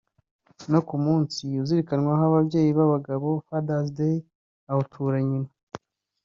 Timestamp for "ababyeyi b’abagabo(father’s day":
2.29-4.17